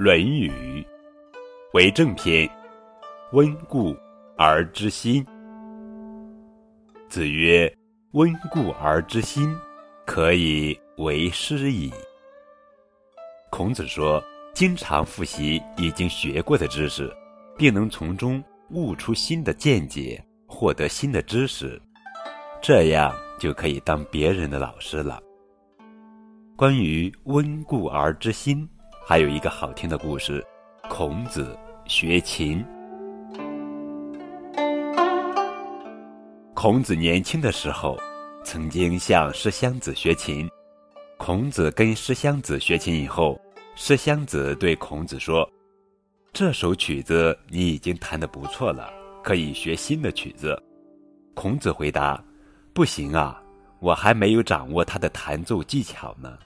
[0.02, 0.50] 《论语》
[1.74, 2.48] 为正篇，
[3.32, 3.94] 温故
[4.34, 5.22] 而知新。
[7.06, 7.70] 子曰
[8.12, 9.54] ：“温故而知新，
[10.06, 11.92] 可以为师矣。”
[13.52, 14.24] 孔子说
[14.56, 17.14] ：“经常复习已经学过的知识，
[17.58, 21.78] 并能从中悟出新的见解，获得新的知识，
[22.62, 25.22] 这样就可以当别人的老师了。”
[26.56, 28.66] 关于“温故而知新”。
[29.10, 30.40] 还有一个好听的故事，
[30.88, 32.64] 孔子学琴。
[36.54, 37.98] 孔子年轻的时候，
[38.44, 40.48] 曾经向师襄子学琴。
[41.18, 43.36] 孔子跟师襄子学琴以后，
[43.74, 45.44] 师襄子对孔子说
[46.32, 48.92] ：“这首曲子你已经弹得不错了，
[49.24, 50.56] 可以学新的曲子。”
[51.34, 52.22] 孔子回答
[52.72, 53.42] ：“不行啊，
[53.80, 56.38] 我还没有掌握它的弹奏技巧呢。”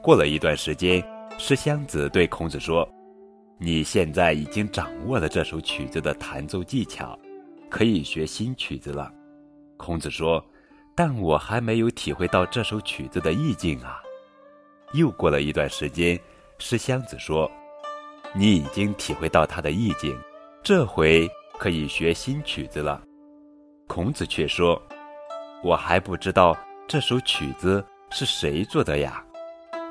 [0.00, 1.04] 过了一段时间。
[1.38, 2.88] 师襄子对孔子说
[3.58, 7.18] ：“你现在已经掌握了这首曲子的弹奏技巧，
[7.68, 9.12] 可以学新曲子了。”
[9.76, 10.44] 孔子说
[10.94, 14.00] ：“但我还没有体会到这首曲子的意境啊。”
[14.92, 16.18] 又过了一段时间，
[16.58, 17.50] 师襄子说
[18.34, 20.16] ：“你已经体会到它的意境，
[20.62, 23.02] 这回可以学新曲子了。”
[23.88, 24.80] 孔子却说
[25.64, 29.24] ：“我还不知道这首曲子是谁做的呀。”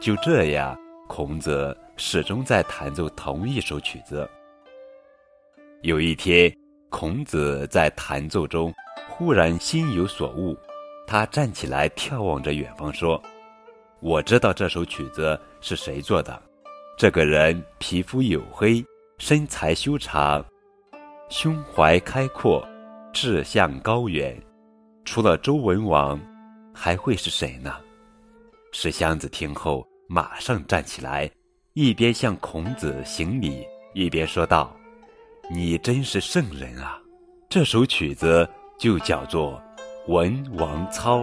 [0.00, 0.76] 就这样。
[1.06, 4.28] 孔子始终在弹奏同一首曲子。
[5.82, 6.52] 有一天，
[6.90, 8.74] 孔子在弹奏中
[9.08, 10.56] 忽然心有所悟，
[11.06, 13.22] 他站起来眺望着远方，说
[14.00, 16.42] ：“我知道这首曲子是谁做的。
[16.98, 18.84] 这个人皮肤黝黑，
[19.18, 20.44] 身材修长，
[21.28, 22.66] 胸怀开阔，
[23.12, 24.36] 志向高远。
[25.04, 26.20] 除了周文王，
[26.74, 27.76] 还会是谁呢？”
[28.72, 29.86] 石湘子听后。
[30.08, 31.30] 马上站起来，
[31.72, 34.74] 一边向孔子行礼，一边说道
[35.50, 37.00] ：“你真是圣人啊！
[37.48, 38.48] 这首曲子
[38.78, 39.60] 就叫做
[40.12, 41.20] 《文王操》。”